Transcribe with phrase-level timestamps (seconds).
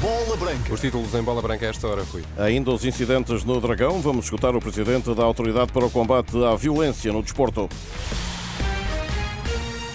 [0.00, 0.72] Bola Branca.
[0.72, 2.22] Os títulos em bola branca a esta hora, Rui.
[2.36, 6.54] Ainda os incidentes no Dragão, vamos escutar o presidente da Autoridade para o Combate à
[6.54, 7.68] Violência no Desporto.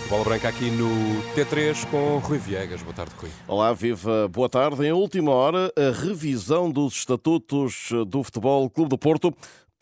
[0.09, 0.89] Bola branca aqui no
[1.33, 2.81] T3 com Rui Viegas.
[2.81, 3.29] Boa tarde, Rui.
[3.47, 4.85] Olá, viva, boa tarde.
[4.85, 9.33] Em última hora, a revisão dos estatutos do Futebol Clube do Porto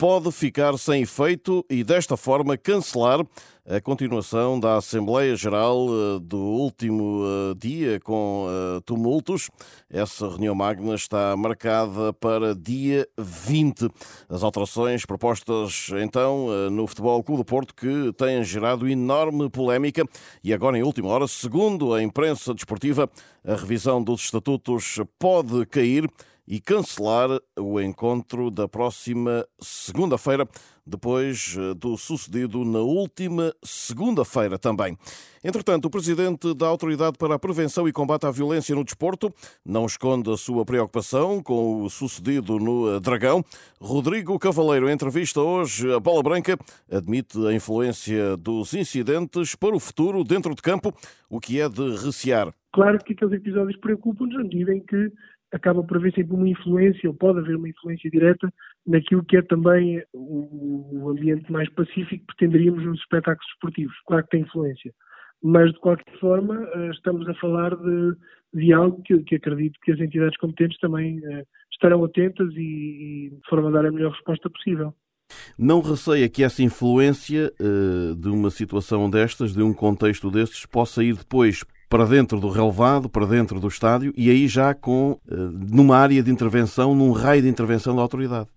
[0.01, 3.23] pode ficar sem efeito e, desta forma, cancelar
[3.63, 9.51] a continuação da Assembleia Geral eh, do último eh, dia com eh, tumultos.
[9.87, 13.91] Essa reunião magna está marcada para dia 20.
[14.27, 20.03] As alterações propostas então no Futebol Clube do Porto que têm gerado enorme polémica
[20.43, 23.07] e agora em última hora, segundo a imprensa desportiva,
[23.45, 26.09] a revisão dos estatutos pode cair
[26.51, 30.45] e cancelar o encontro da próxima segunda-feira,
[30.85, 34.97] depois eh, do sucedido na última segunda-feira também.
[35.41, 39.33] Entretanto, o presidente da Autoridade para a Prevenção e Combate à Violência no Desporto
[39.65, 43.45] não esconde a sua preocupação com o sucedido no Dragão.
[43.79, 46.57] Rodrigo Cavaleiro, em entrevista hoje a Bola Branca,
[46.91, 50.93] admite a influência dos incidentes para o futuro dentro de campo,
[51.29, 52.53] o que é de recear.
[52.73, 55.11] Claro que aqueles episódios preocupam-nos à medida em que
[55.51, 58.51] acaba por haver sempre uma influência, ou pode haver uma influência direta,
[58.87, 63.95] naquilo que é também o ambiente mais pacífico que pretenderíamos nos espetáculos esportivos.
[64.05, 64.93] Claro que tem influência.
[65.43, 68.15] Mas, de qualquer forma, eh, estamos a falar de,
[68.53, 73.29] de algo que, que, acredito que as entidades competentes também uh, estarão atentas e, e,
[73.31, 74.93] de forma a dar a melhor resposta possível.
[75.57, 81.03] Não receia que essa influência uh, de uma situação destas, de um contexto destes, possa
[81.03, 85.35] ir depois para dentro do relevado, para dentro do estádio e aí já com eh,
[85.75, 88.47] numa área de intervenção, num raio de intervenção da autoridade.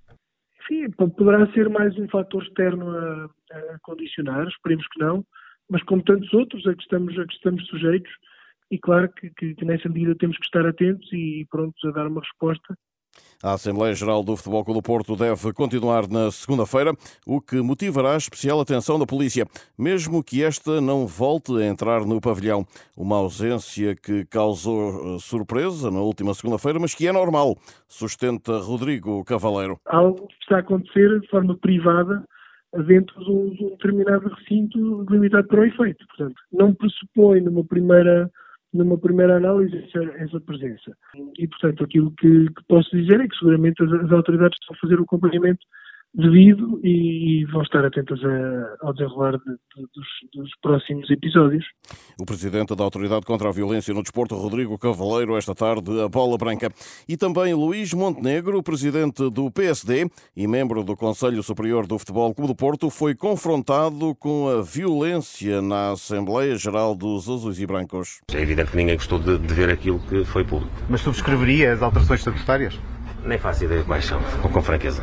[0.69, 5.25] Sim, poderá ser mais um fator externo a, a condicionar, esperemos que não,
[5.69, 8.13] mas como tantos outros a que estamos, a que estamos sujeitos,
[8.71, 12.07] e claro que, que, que nessa medida temos que estar atentos e prontos a dar
[12.07, 12.75] uma resposta
[13.43, 16.93] a Assembleia Geral do Futebol Clube do Porto deve continuar na segunda-feira,
[17.27, 19.47] o que motivará especial atenção da polícia,
[19.79, 22.67] mesmo que esta não volte a entrar no pavilhão.
[22.97, 27.57] Uma ausência que causou eh, surpresa na última segunda-feira, mas que é normal,
[27.89, 29.79] sustenta Rodrigo Cavaleiro.
[29.87, 32.25] Algo que está a acontecer de forma privada
[32.87, 36.05] dentro de um determinado recinto limitado para o efeito.
[36.09, 38.31] Portanto, não pressupõe numa primeira
[38.75, 40.97] numa primeira análise essa, essa presença.
[41.39, 44.81] E, portanto, aquilo que, que, posso dizer é que seguramente as, as autoridades estão a
[44.81, 45.65] fazer o acompanhamento
[46.15, 51.65] devido e vão estar atentas a, ao desenrolar de, de, dos, dos, próximos episódios.
[52.21, 56.39] O presidente da Autoridade contra a Violência no Desporto, Rodrigo Cavaleiro, esta tarde, a bola
[56.39, 56.71] branca.
[57.09, 62.53] E também Luís Montenegro, presidente do PSD e membro do Conselho Superior do Futebol Clube
[62.53, 68.21] do Porto, foi confrontado com a violência na Assembleia Geral dos Azuis e Brancos.
[68.33, 70.73] É evidente que ninguém gostou de, de ver aquilo que foi público.
[70.89, 72.79] Mas subscreveria as alterações estatutárias?
[73.25, 75.03] Nem faço ideia quais são, com franqueza.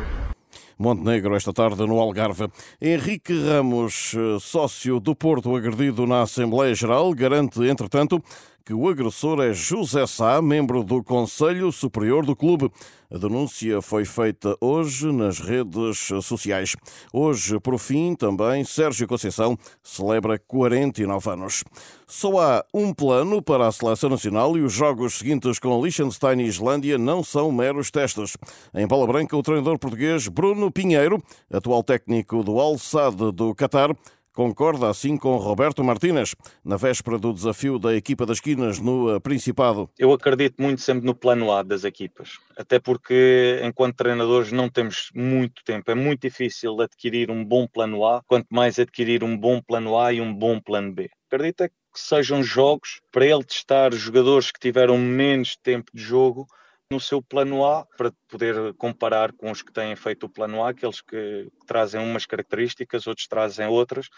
[0.78, 2.48] Montenegro, esta tarde no Algarve.
[2.80, 8.22] Henrique Ramos, eh, sócio do Porto agredido na Assembleia Geral, garante, entretanto,
[8.64, 12.70] que o agressor é José Sá, membro do Conselho Superior do Clube.
[13.10, 16.74] A denúncia foi feita hoje nas redes sociais.
[17.12, 21.64] Hoje, por fim, também Sérgio Conceição celebra 49 anos.
[22.06, 26.46] Só há um plano para a seleção nacional e os jogos seguintes com Liechtenstein e
[26.46, 28.36] Islândia não são meros testes.
[28.74, 31.22] Em bola branca, o treinador português Bruno Pinheiro,
[31.52, 33.94] atual técnico do Al Sadd do Qatar,
[34.34, 36.34] Concorda assim com Roberto Martínez,
[36.64, 39.90] na véspera do desafio da equipa das esquinas no eh, Principado?
[39.98, 45.10] Eu acredito muito sempre no plano A das equipas, até porque enquanto treinadores não temos
[45.14, 49.60] muito tempo, é muito difícil adquirir um bom plano A, quanto mais adquirir um bom
[49.60, 51.10] plano A e um bom plano B.
[51.26, 56.46] Acredito é que sejam jogos para ele testar jogadores que tiveram menos tempo de jogo
[56.92, 60.68] no seu plano A para poder comparar com os que têm feito o plano A,
[60.68, 64.08] aqueles que trazem umas características, outros trazem outras.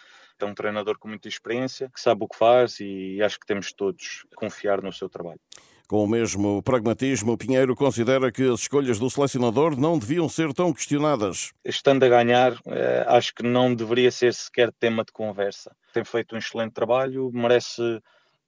[0.40, 3.72] É um treinador com muita experiência, que sabe o que faz e acho que temos
[3.72, 5.38] todos que confiar no seu trabalho.
[5.86, 10.72] Com o mesmo pragmatismo, Pinheiro considera que as escolhas do selecionador não deviam ser tão
[10.72, 11.52] questionadas.
[11.64, 15.76] Estando a ganhar, eh, acho que não deveria ser sequer tema de conversa.
[15.92, 18.02] Tem feito um excelente trabalho, merece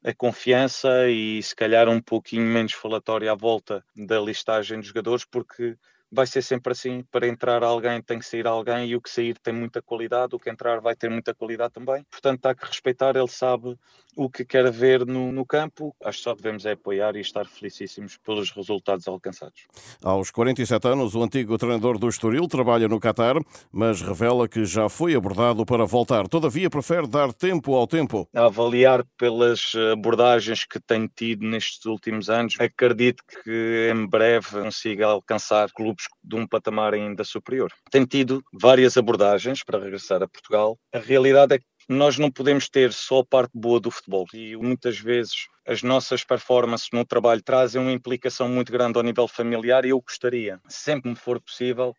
[0.06, 5.24] a confiança e se calhar um pouquinho menos falatória à volta da listagem de jogadores,
[5.24, 5.76] porque
[6.10, 7.04] vai ser sempre assim.
[7.10, 10.38] Para entrar alguém tem que sair alguém e o que sair tem muita qualidade, o
[10.38, 12.04] que entrar vai ter muita qualidade também.
[12.10, 13.76] Portanto, há que respeitar, ele sabe
[14.16, 15.94] o que quer ver no, no campo.
[16.02, 19.66] Acho que só devemos é apoiar e estar felicíssimos pelos resultados alcançados.
[20.02, 23.36] Aos 47 anos, o antigo treinador do Estoril trabalha no Qatar,
[23.70, 26.26] mas revela que já foi abordado para voltar.
[26.28, 28.26] Todavia, prefere dar tempo ao tempo.
[28.34, 35.06] A avaliar pelas abordagens que tenho tido nestes últimos anos, acredito que em breve consiga
[35.06, 37.72] alcançar clubes de um patamar ainda superior.
[37.90, 40.78] Tenho tido várias abordagens para regressar a Portugal.
[40.92, 44.56] A realidade é que nós não podemos ter só a parte boa do futebol e
[44.56, 49.84] muitas vezes as nossas performances no trabalho trazem uma implicação muito grande ao nível familiar
[49.84, 51.94] e eu gostaria, sempre me for possível,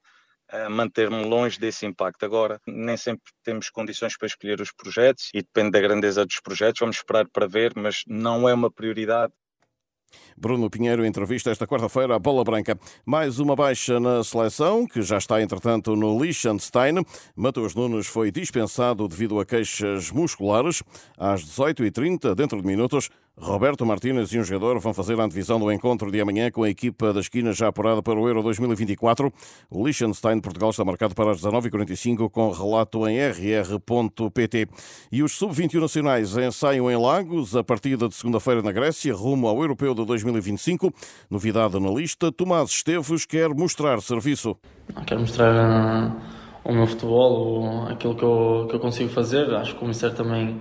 [0.70, 2.24] manter-me longe desse impacto.
[2.26, 6.80] Agora, nem sempre temos condições para escolher os projetos e depende da grandeza dos projetos,
[6.80, 9.34] vamos esperar para ver, mas não é uma prioridade
[10.38, 12.78] Bruno Pinheiro entrevista esta quarta-feira a Bola Branca.
[13.06, 17.04] Mais uma baixa na seleção, que já está, entretanto, no Liechtenstein.
[17.36, 20.84] Matheus Nunes foi dispensado devido a queixas musculares.
[21.18, 23.10] Às 18h30, dentro de minutos,
[23.40, 26.70] Roberto Martínez e um jogador vão fazer a antevisão do encontro de amanhã com a
[26.70, 29.32] equipa da esquina já apurada para o Euro 2024.
[29.70, 34.68] O Liechtenstein Portugal está marcado para as 19h45 com relato em rr.pt.
[35.12, 39.62] E os sub-21 nacionais ensaiam em Lagos a partida de segunda-feira na Grécia, rumo ao
[39.62, 40.92] Europeu de 2025.
[41.30, 44.58] Novidade na lista, Tomás Esteves quer mostrar serviço.
[45.06, 46.16] Quero mostrar uh,
[46.64, 49.54] o meu futebol, aquilo que eu, que eu consigo fazer.
[49.54, 50.60] Acho que o Ministério também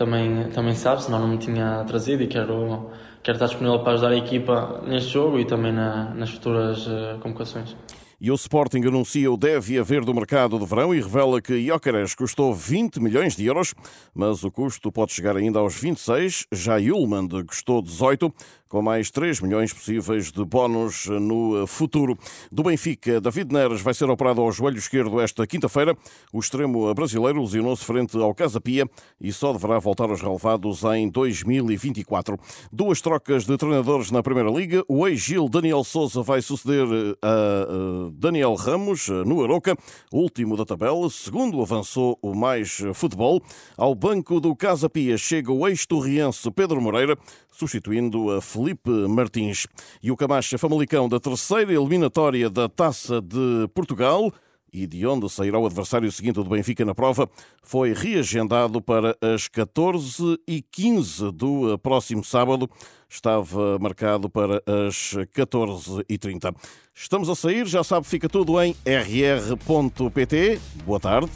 [0.00, 2.90] também, também sabe, senão não me tinha trazido e quero,
[3.22, 7.18] quero estar disponível para ajudar a equipa neste jogo e também na, nas futuras uh,
[7.20, 7.76] convocações.
[8.22, 12.14] E o Sporting anuncia o deve haver do mercado de verão e revela que Jóqueres
[12.14, 13.74] custou 20 milhões de euros,
[14.14, 16.46] mas o custo pode chegar ainda aos 26.
[16.52, 18.30] Já Yulman custou 18
[18.70, 22.16] com mais 3 milhões possíveis de bónus no futuro.
[22.52, 25.96] Do Benfica, David Neres vai ser operado ao joelho esquerdo esta quinta-feira.
[26.32, 28.88] O extremo brasileiro lesionou-se frente ao Casa Pia
[29.20, 32.38] e só deverá voltar aos relevados em 2024.
[32.70, 34.84] Duas trocas de treinadores na Primeira Liga.
[34.86, 36.86] O ex-Gil Daniel Souza vai suceder
[37.20, 39.76] a Daniel Ramos no Aroca,
[40.12, 41.10] último da tabela.
[41.10, 43.42] Segundo avançou o mais futebol.
[43.76, 47.18] Ao banco do Casa Pia chega o ex-torriense Pedro Moreira,
[47.50, 49.66] substituindo a Felipe Martins.
[50.00, 54.32] E o Camacha Famalicão da terceira eliminatória da Taça de Portugal
[54.72, 57.28] e de onde sairá o adversário seguinte do Benfica na prova,
[57.62, 62.68] foi reagendado para as 14h15 do próximo sábado.
[63.08, 66.54] Estava marcado para as 14h30.
[66.94, 70.60] Estamos a sair, já sabe, fica tudo em rr.pt.
[70.84, 71.30] Boa tarde.